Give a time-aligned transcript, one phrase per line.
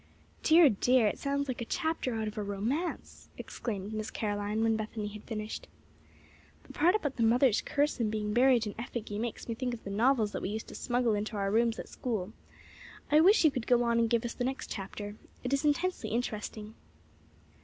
[0.41, 0.67] "Dear!
[0.69, 1.05] dear!
[1.05, 5.25] It sounds like a chapter out of a romance!" exclaimed Miss Caroline, when Bethany had
[5.25, 5.67] finished.
[6.63, 9.83] "That part about the mother's curse and being buried in effigy makes me think of
[9.83, 12.33] the novels that we used to smuggle into our rooms at school.
[13.11, 15.17] I wish you could go on and give us the next chapter.
[15.43, 16.73] It is intensely interesting."